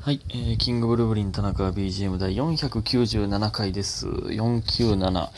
[0.00, 4.06] はい、えー、キングブルーブリン田中 BGM 第497回です。
[4.06, 5.28] 497、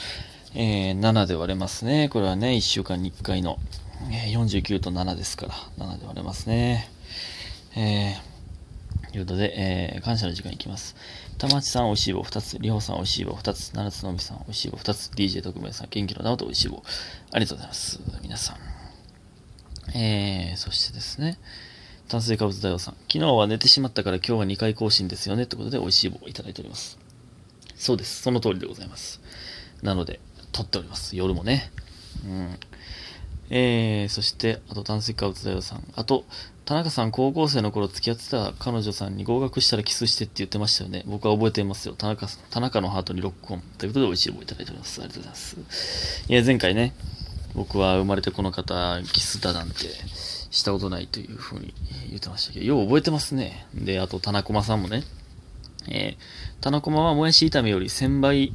[0.55, 2.11] えー、7で割れますね。
[2.11, 3.59] これはね、1週間に1回の、
[4.13, 5.55] えー、49と7ですから、
[5.87, 6.91] 7で割れますね。
[7.75, 10.95] えー、ということで、えー、感謝の時間いきます。
[11.39, 12.59] 玉地さん、おいしい棒2つ。
[12.59, 13.73] りほさん、おいしい棒2つ。
[13.75, 15.11] 七つのみさん、おいしい棒2つ。
[15.17, 16.83] DJ 特命さん、元気の玉とおいしい棒。
[17.33, 17.99] ありがとうございます。
[18.23, 18.57] 皆さん。
[19.97, 21.39] えー、そしてですね、
[22.11, 22.95] 炭水化物大王さん。
[23.09, 25.45] 昨日は寝てしまったから今日は2回更新ですよね。
[25.45, 26.99] ってことで美味しい棒をいただいております。
[27.77, 28.23] そうです。
[28.23, 29.21] その通りでございます。
[29.81, 30.19] なので、
[30.51, 31.17] 撮っております。
[31.17, 31.71] 夜もね。
[32.25, 32.59] うん。
[33.51, 35.85] えー、そして、あと炭水化物大王さん。
[35.95, 36.25] あと、
[36.65, 41.05] 田中さん高校生の頃付き合ってた彼女さんに合格したらキスしてって言ってましたよね。
[41.07, 41.95] 僕は覚えていますよ。
[41.95, 43.63] 田中、田中のハートにロックオン。
[43.79, 45.01] ということで美味しい棒をいただいております。
[45.01, 45.37] ありがとうございま
[45.71, 46.25] す。
[46.29, 46.93] いや、前回ね、
[47.55, 49.77] 僕は生まれてこの方、キスだなんて
[50.51, 51.75] したことないというふうに
[52.09, 53.67] 言ってましたけど、よう覚えてますね。
[53.75, 55.05] で、あと、田中駒さんもね、
[55.89, 58.53] えー、田中駒はもやし炒めより1000倍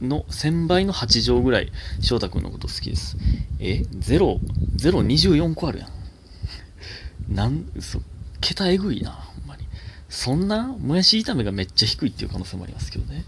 [0.00, 3.16] の、1000倍の8畳ぐらい、翔太くんのこと好きです。
[3.60, 4.38] え ?0、
[4.76, 7.34] 024個あるやん。
[7.34, 8.00] なん、そ、
[8.40, 9.18] 桁えぐいな、
[10.08, 13.24] そんな、もやし炒めがめっちゃ低いっていう可能性もありますけどね。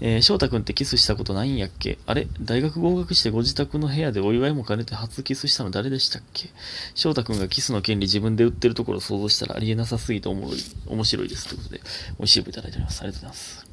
[0.00, 1.98] えー、翔太くんってキスしたことないんやっけ？
[2.06, 2.26] あれ？
[2.40, 6.50] 大学合格してご自宅の部屋でお祝いも兼ねて初キスしたの誰でしたっけ？
[6.94, 11.48] 翔太くんがキスの権利自分で売ってるところを想像したらありえなさすぎておもろい、面白いです。
[11.48, 11.80] ということで、
[12.18, 13.00] 美味しい棒いただいております。
[13.02, 13.66] ありがとうございます。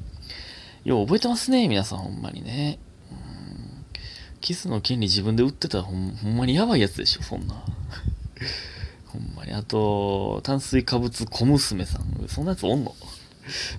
[0.84, 2.78] よう覚えてますね、皆さん、ほんまにね。
[3.10, 3.84] うん
[4.40, 7.62] キスの権利自分で売ってたらほんまにやばいやつでしょ、そんな。
[9.12, 9.52] ほんまに。
[9.52, 12.28] あと、炭水化物小娘さん。
[12.28, 12.94] そんなやつおんの？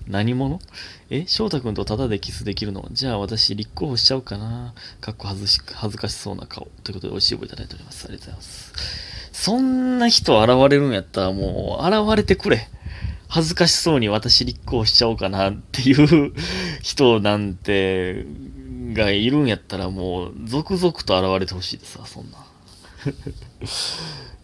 [0.06, 0.60] 何者？
[1.08, 1.24] え？
[1.26, 2.88] 翔太くんとタダでキスできるの？
[2.92, 4.74] じゃあ私立候補しちゃおうかな。
[5.00, 6.68] かっこ恥ずし恥ずかしそうな顔。
[6.84, 8.06] ということで美味しい棒いただいております。
[8.06, 8.72] ありがとうございます。
[9.32, 12.68] そんな人現れるんやったらもう現れてくれ。
[13.28, 16.34] 恥ずかしそうに私立候補しちゃおうかなっていう
[16.82, 18.26] 人なんて、
[18.92, 22.36] がいるんやったらもう続々と現れてほしいですわ、そんな。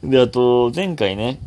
[0.03, 1.41] で、あと、前回ね、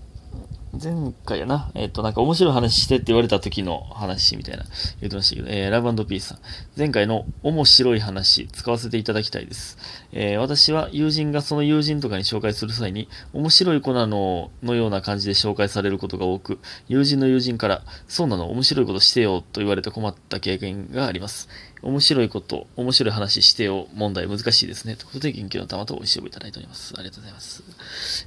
[0.82, 4.64] 前回やな、えっ、と、なんか面白い話してって言われた時の話みたいな
[5.02, 6.40] 言ってましたけど、えー、ラブピースさん。
[6.78, 9.78] 前回の面白い話使わせていただきたいです。
[10.14, 21.50] えー、私は友人がその友人とかに紹介する際に、面白い子なののような感じで紹介されることが多く、友人の友人から、そうなの、面白いことしてよと言われて困った経験があります。
[21.82, 24.96] 面白いこと、面白い話してよ問題難しいですね。
[24.96, 26.94] ということで、元気の玉と美味しいただいております。
[26.96, 27.64] ありがとうございます。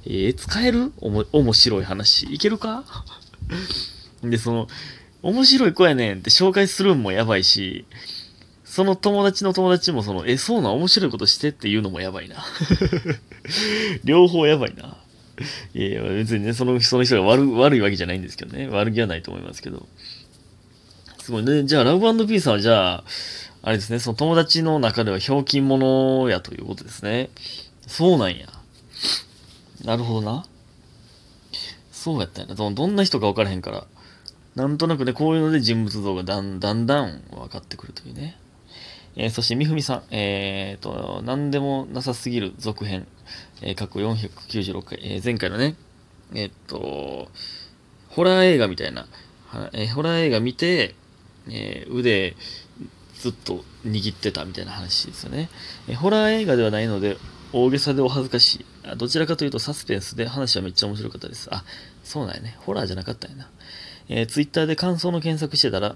[0.05, 0.91] えー、使える？
[0.97, 2.25] おも、面白い話。
[2.33, 2.83] いけるか？
[4.23, 4.67] で、その、
[5.21, 7.85] 面白い子やねんって紹介するんもやばいし、
[8.63, 12.43] その友達の友達もその、え、そうな面白いことしてっていうのもやばいな。
[14.03, 14.97] 両方やばいな。
[15.73, 18.67] いや、別にね、その、その人が悪悪いわけじゃないんですけどね。
[18.67, 19.87] 悪気はないと思いますけど。
[21.21, 21.63] すごいね。
[21.63, 23.03] じゃあ、ラブピースはじゃあ、
[23.65, 27.31] あれですね、その友達の中ではひょうきん者やということですね。
[27.87, 28.45] そうなんや。
[29.83, 30.45] なるほどな。
[31.91, 32.71] そうやったんやな。
[32.71, 33.87] どんな人か分からへんから。
[34.53, 38.37] なんとなくね、こういうので人物像がだんだんだん分かってくるというね。
[39.15, 40.03] えー、そして、みふみさん。
[40.11, 43.07] えーと、なんでもなさすぎる続編。
[43.63, 44.99] えー、過去496回。
[45.01, 45.75] えー、前回のね、
[46.35, 47.29] え、っと、
[48.09, 49.07] ホラー映画みたいな、
[49.73, 50.93] えー、ホラー映画見て、
[51.47, 52.35] えー、腕、
[53.25, 55.49] ずっと握ってたみたいな話ですよね。
[55.87, 57.17] えホラー映画ではないので、
[57.53, 58.65] 大げさでお恥ずかしい。
[58.83, 61.49] あどちらかというとサスペンスで話はめっちゃ面白かったです。
[61.51, 61.63] あ、
[62.03, 62.55] そうなんやね。
[62.59, 63.49] ホラーじゃなかったんやな。
[64.09, 65.95] えー、Twitter で感想の検索してたら、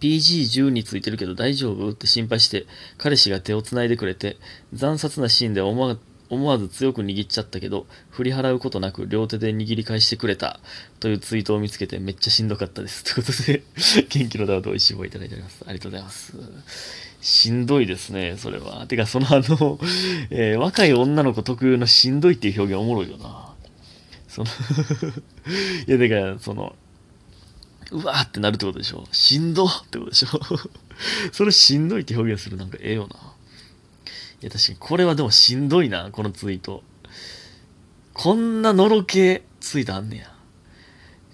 [0.00, 1.90] PG10 についてるけど大丈夫？
[1.90, 2.66] って心配して、
[2.98, 4.38] 彼氏が手を繋いでくれて、
[4.72, 5.96] 残殺なシーンで思わ
[6.30, 10.60] 思わず強く握っちゃったけど、振り払うことなく両手で握り返してくれた
[11.00, 13.02] というツイートを見つけてめっちゃしんどかったです。
[13.04, 13.64] ということで、
[14.08, 15.64] 元気のダウと美味しい棒いただいております。
[15.66, 16.32] ありがとうございます。
[17.20, 18.86] しんどいですね、それは。
[18.86, 19.78] てか、そのあの、
[20.30, 23.52] えー、若い女の子特有のしんどいっていう表現おもろいよな。
[24.28, 24.48] その
[25.86, 26.76] いや、だから、その、
[27.90, 29.06] うわーってなるってことでしょ。
[29.10, 30.28] しんどってことでしょ。
[31.32, 33.16] それしんどいって表現するなんかええよな。
[34.42, 36.82] いや、確かにこれはでもしんどいな、このツイート。
[38.12, 40.34] こんなのろけツイートあんねや。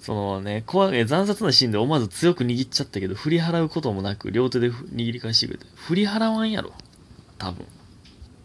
[0.00, 5.67] そのね、怖い、残殺なシーンで思わず強く握っちゃったけど、振り払うこともなく、両手で握り返してくれて。
[5.75, 6.73] 振り払わんやろ。
[7.38, 7.67] 多分。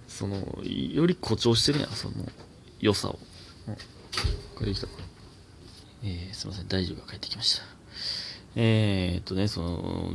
[0.08, 2.16] その、より誇張してるやん、その、
[2.80, 3.19] 良さを。
[3.68, 3.75] うん。
[3.75, 3.80] こ
[4.62, 4.88] れできた
[6.04, 7.64] えー、すいません、大丈夫が帰ってきました。
[8.56, 10.14] えーっとね、その、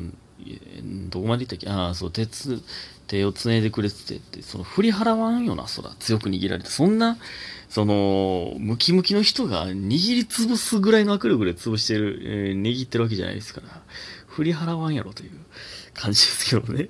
[1.09, 1.69] どこまで言ったっけ？
[1.69, 2.63] ああ、そう、鉄、
[3.07, 6.71] 手をつねでくれててって、その振り払わんよな、そら、強く握られて。
[6.71, 7.19] そんな、
[7.69, 13.83] その、ムキムキの人が握りつぶすぐらいの握力で潰してる、えー、握ってるわけじゃないですから、
[14.27, 15.31] 振り払わんやろという
[15.95, 16.89] 感じですけどね。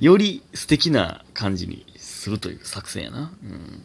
[0.00, 3.32] より素敵な感じにするという作戦やな。
[3.42, 3.82] うん。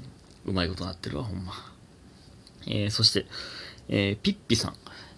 [0.48, 1.53] うまいことなってるわ、ほんま。
[2.65, 3.25] えー、そして、
[3.89, 4.74] えー、ピッピさん。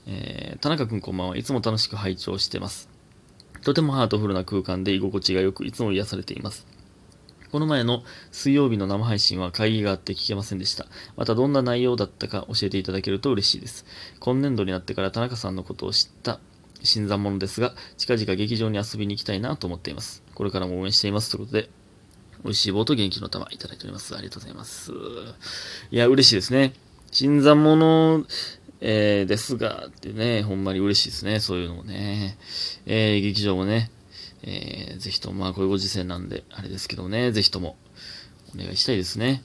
[0.08, 1.38] えー、田中くんこんばんは。
[1.38, 2.90] いつも楽しく拝聴してます。
[3.64, 6.68] とてもハートフルな空間で居心地が良く、いつも癒されています。
[7.52, 10.86] この前の水曜日の生配信は会議があって聞けませんでした。
[11.18, 13.86] またどんな内容だったか教えていただけると嬉しいです。
[14.20, 16.40] 今年度になってから田中さんのことを知った
[16.84, 20.24] 新参者ですが、近々劇場に遊びに行きたいなと思っています。
[20.36, 21.32] これからも応援しています。
[21.32, 21.70] ということで、
[22.44, 24.16] 美味しい棒と元気の玉いただいております。
[24.16, 24.92] ありがとうございます。
[25.92, 26.74] いや、嬉しいですね。
[27.12, 28.26] 新参者
[28.82, 32.38] えー、ですが、ってね、ほんまに嬉しいですね、そういうのもね。
[32.86, 33.92] えー、劇場もね、
[34.44, 37.78] えー、ぜひとも、まあこういうご時世なんで、あれですけどね、ぜひとも、
[38.56, 39.44] お願いしたいですね。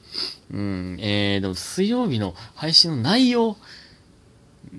[0.50, 3.58] うん、えー、でも水曜日の配信の内容、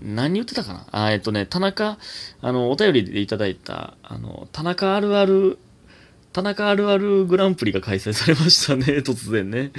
[0.02, 0.88] 何言ってたかな？
[0.92, 2.00] あ、えっとね、田中、
[2.42, 5.60] あの、お便りでいただいた、あの、田中あるある、
[6.34, 9.72] 田中あるあるグランプリが開催されましたね、突然ね。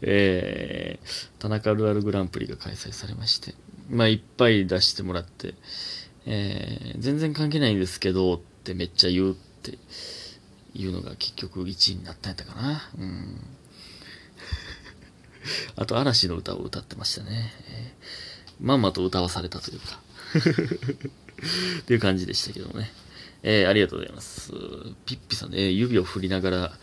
[0.00, 3.54] えー、田中あるあるグランプリが開催されまして。
[3.92, 5.54] まあ、いっぱい出してもらって、
[6.24, 9.78] えー、全然関係ないんですけどってめっちゃ言うって
[10.74, 12.90] いうのが結局1位になったんやったかな。
[12.98, 13.36] うん。
[15.76, 17.52] あと、嵐の歌を歌ってましたね。
[17.68, 20.00] えー、まんまと歌わされたというか
[21.80, 22.90] っていう感じでしたけどね。
[23.42, 24.52] えー、ありがとうございます。
[25.04, 26.78] ピッピさんね、指を振りながら、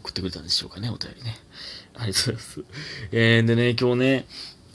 [0.00, 1.36] 送ってくれたんでしょうかね、お便りね。
[1.94, 2.64] ありがとうございます。
[3.12, 4.26] えー、でね、今日ね、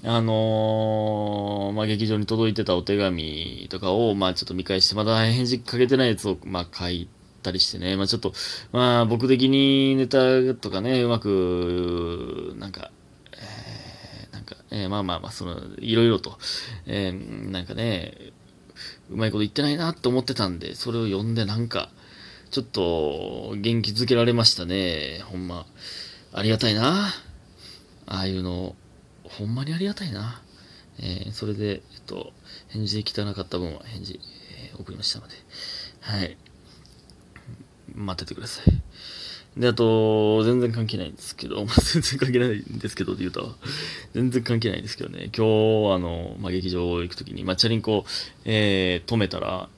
[0.04, 7.10] あのー、まあ、劇場に届いてたお手紙とかを、まあ、ちょっと見返して、まだ返事かけてないやつを、まあ、書い
[7.44, 8.34] たりしてね、まあ、ちょっと、
[8.72, 12.92] まあ、僕的にネタとかね、うまく、なんか、
[13.34, 16.38] えー、なんか、え、まあまあまあ、その、いろいろと、
[16.86, 18.14] えー、なんかね、
[19.10, 21.90] うまいこと言ってないなって思ってたんで、それを読んでなんか、
[22.52, 25.22] ちょっと、元気づけられましたね。
[25.26, 25.66] ほんま。
[26.32, 27.10] ありがたいな。
[28.06, 28.76] ああいうの
[29.30, 30.42] ほんまにありがたいな。
[31.02, 32.34] えー、それで、えっと、
[32.70, 34.20] 返事で汚かった分は返事、
[34.72, 35.36] えー、送りましたので、
[36.02, 36.38] はい。
[37.96, 39.60] 待っててください。
[39.60, 43.56] で、あと、全然関係ないんですけど、 全然関係ないんですけどって言うと、
[44.14, 45.46] 全然関係ないんですけどね、今
[45.92, 48.06] 日、あの、まあ、劇場行くときに、まあ、チャリンコ、
[48.46, 49.70] えー、止めたら、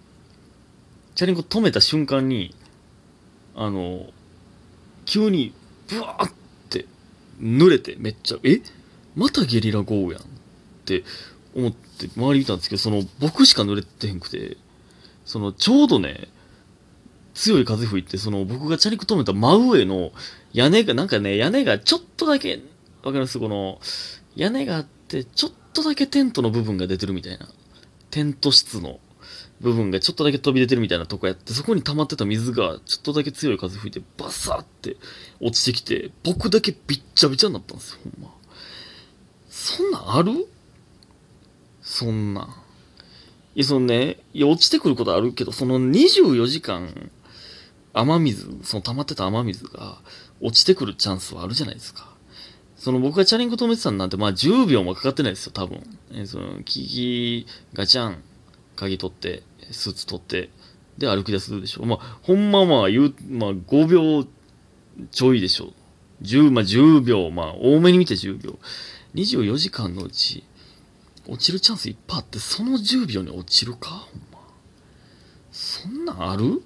[1.16, 2.54] チャリンコ止めた瞬間に、
[3.56, 4.12] あの、
[5.06, 5.54] 急に、
[5.88, 6.34] ブワーっ
[6.70, 6.86] て
[7.40, 8.62] 濡れて、めっちゃ、え？
[9.16, 10.26] またゲリラ豪雨やんっ
[10.86, 11.04] て
[11.56, 14.58] 思って周り見たんですけど、その僕しか濡れてへんくて、
[15.26, 16.28] そのちょうどね、
[17.34, 20.12] 強い風吹いて、その僕がチャリク止めた真上の
[20.54, 22.62] 屋根が、なんかね、屋根がちょっとだけ、
[23.04, 23.40] わかります？
[23.40, 23.80] この、
[24.36, 27.48] 屋根があって、ちょっとだけテントの部分が出てるみたいな。
[28.10, 29.00] テント室の
[29.62, 34.98] 部分がちょっとだけ飛び出てるみたいなとこやって、そこに溜まってた水がちょっとだけ強い風吹いて、バサーって
[35.40, 38.30] 落ちてきて、僕だけびっちゃびちゃになったんですよ、ほんま。
[39.52, 40.48] そんなんある？
[41.82, 42.56] そんな。
[43.54, 47.12] いや、そのね、いや、落ちてくることあるけど、その24時間、
[47.94, 49.98] 雨水、その溜まってた雨水が
[50.40, 52.10] 落ちてくるチャンスはあるじゃないですか。
[52.78, 55.84] その僕がチャリンコ止めてたんなんて、まあ10秒もかかってないですよ、多分。
[56.14, 58.24] えー、その、キキガチャン、
[58.78, 60.50] 鍵取って、スーツ取って、
[60.98, 61.88] で歩き出すでしょう。
[61.88, 64.26] まあ、ほんままあ言う、まあ5秒
[65.12, 65.74] ちょいでしょ。
[66.22, 68.58] 10、まあ10秒、まあ多めに見て10秒。
[69.16, 70.44] 24時間のうち、
[71.28, 73.90] 落ちるチャンスいっぱいあって、その10秒に落ちるか？
[73.90, 74.40] ほんま。
[75.52, 76.62] そんなんある？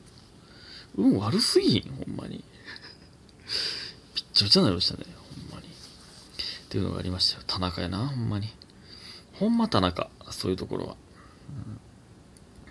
[0.96, 1.82] 運悪すぎん？
[2.06, 2.44] ほんまに。
[4.14, 5.06] ぴっちゃぴちゃになりましたね。
[5.50, 5.68] ほんまに。
[5.68, 5.72] っ
[6.70, 7.44] ていうのがありましたよ。
[7.48, 8.50] 田中やな、ほんまに。
[9.34, 10.10] ほんま田中。
[10.32, 10.96] そういうところは。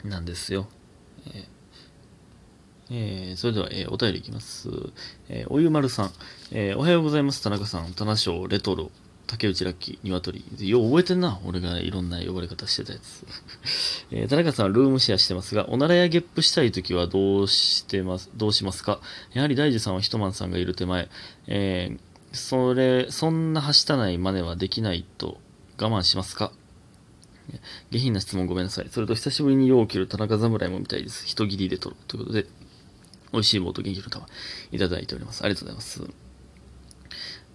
[0.05, 0.69] うん、なんですよ。
[1.27, 1.45] えー
[2.91, 4.69] えー、それでは、えー、お便りいきます。
[5.31, 6.13] えー、おゆまるさん、
[6.51, 7.43] えー、おはようございます。
[7.43, 8.91] 田中さん、田中賞レトロ
[9.27, 10.45] 竹内ラッキー、鶏。
[10.61, 11.41] よう覚えてんな。
[11.45, 13.27] 俺がいろんな呼ばれ方してたやつ。
[14.13, 19.01] えー、田中さんはルームシェアしてますが、おならやゲップしたいときはどうしてます、どうしますか？
[19.33, 21.09] やはり大樹さんはひとまんさんがいる手前、
[21.47, 21.99] えー、
[22.37, 25.41] それ、そんなはしたない真似はできないと
[25.79, 26.53] 我慢しますか？
[27.91, 28.89] 下品な質問ごめんなさい。
[28.91, 31.27] それと久しぶりによう切る田中侍も見たいです。
[31.27, 31.97] 人切りレトロ。
[32.09, 32.47] ということで、
[33.33, 34.27] 美味しい棒と元気の玉
[34.73, 35.43] いただいております。
[35.45, 36.24] ありがとうございます。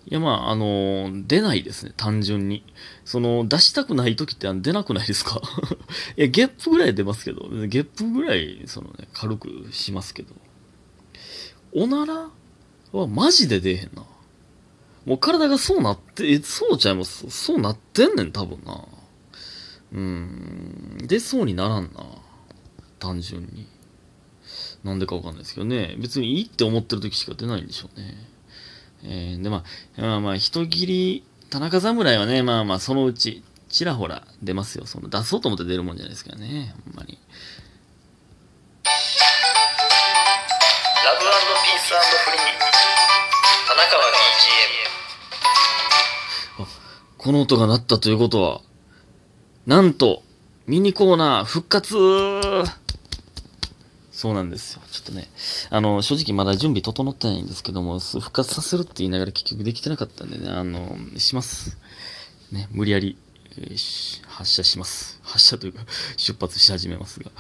[0.10, 2.64] いや、まあ、あの出ないですね、単純に。
[3.06, 5.40] その、出したくない時って出なくないですか？
[6.18, 10.34] いや、ゲップぐらい出ますけど、ゲップぐらい、そのね、軽くしますけど。
[11.74, 12.30] おなら
[12.92, 14.04] はマジで出えへんな。
[15.06, 17.30] もう体がそうなって、え、そうちゃいます？
[17.30, 18.84] そうなってんねん、多分な。
[19.94, 22.04] うーん、出そうにならんな。
[22.98, 23.68] 単純に。
[24.84, 25.96] なんでかわかんないですけどね。
[26.00, 28.29] 別にいいって思ってる時しか出ないんでしょうね。
[29.04, 29.64] えー、で、ま
[29.98, 34.86] あ、まあまあ、人切り、田中侍はね、まあまあ、そのうち、ちらほら出ますよ。
[34.86, 36.74] その出そうと思って出るもんじゃないですからね。
[36.86, 37.20] ほんまに。
[38.84, 38.92] ラ
[41.14, 41.94] ブピース
[42.26, 42.42] フリー。
[43.68, 44.04] 田中は
[46.58, 46.68] BGM。
[47.18, 48.62] この音が鳴ったということは、
[49.68, 50.24] なんと、
[50.66, 51.96] ミニコーナー復活
[54.20, 54.82] そうなんですよ。
[54.92, 55.30] ちょっとね、
[55.70, 61.78] あの、正直まだ準備整ってないんですけども、復活させるって言いながら結局できてなかったんでね、あの、します。
[62.52, 63.18] ね、無理やり、
[63.58, 65.22] えー、発射します。
[65.24, 65.86] 発射というか、
[66.18, 67.32] 出発し始めますが。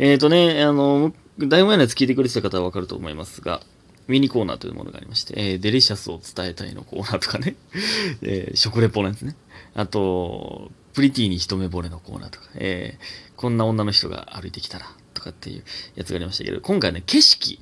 [0.00, 3.62] えっ、ー、とね、あの、だいぶ前のやつ聞いてくれてた方はわかると思いますが、
[4.08, 7.54] ミニコーナーというものがありまして、えー、デリシャスを伝えたいのコーナーとかね、
[8.22, 9.36] えー、食レポなんですね。
[9.74, 14.90] あと、プリティに一目惚れのコーナーとか、えー、こんな女の人が歩いてきたら、
[15.24, 15.64] かっていう
[15.96, 17.60] やつがありましたけど、今回ね、景色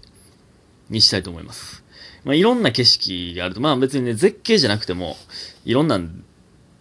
[0.91, 1.83] にしたいと思います。
[2.25, 5.17] まあ、いろんな景色があると、まあ別にね、絶景じゃなくても、
[5.65, 6.01] いろんな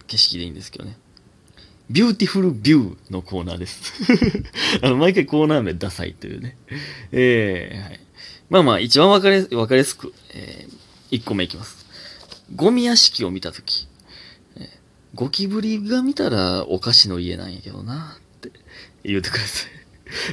[0.08, 0.98] 景色でいいんですけどね。
[1.90, 3.94] beautiful view のコーナーです
[4.82, 6.58] あの、毎回コーナー名ダサいというね。
[7.12, 8.00] ええー、はい。
[8.50, 11.86] まあまあ、一番わかり、わかりやすく、えー、1個目いきます。
[12.56, 13.88] ゴミ屋敷を見たとき、
[14.56, 14.68] えー、
[15.16, 18.52] ゴキブリが見たらお菓子の家なんやけどな、って
[19.04, 19.81] 言うてください。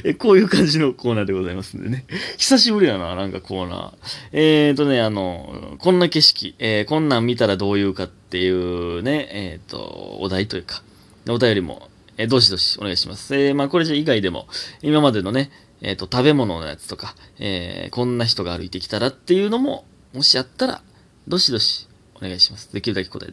[0.03, 2.05] え、こういう感じのコーナーでございますんでね。
[2.37, 3.93] 久しぶりやな、なんかコーナー。
[4.31, 10.83] えーとね、あの、こんな景色、えー、こんなん見たらどういうかっていうね、えーと、お題というか、
[11.27, 13.35] お便りも、え、どしどしお願いします。
[13.35, 14.47] え、まあこれじゃ以外でも、
[14.81, 20.81] 今までのね、えっ、と、食べ物のやつとか、え、こんな人が歩いてきたらっていうのも、もしあったら、
[21.27, 22.73] どしどしお願いします。
[22.73, 23.31] できるだけ答え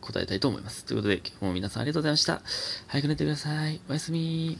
[0.00, 0.84] 答えたいと思います。
[0.84, 2.42] ということで、今日も皆さんありがとうございました。
[2.86, 3.80] 早く寝てください。
[3.88, 4.56] おやすみ